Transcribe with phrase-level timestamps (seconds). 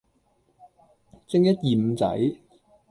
[1.27, 2.19] 正一二五仔